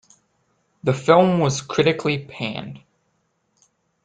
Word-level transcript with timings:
The 0.83 0.93
film 0.93 1.39
was 1.41 1.61
critically 1.61 2.17
panned. 2.25 2.79